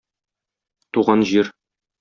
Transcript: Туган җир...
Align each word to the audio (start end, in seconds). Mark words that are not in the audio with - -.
Туган 0.97 1.27
җир... 1.35 1.55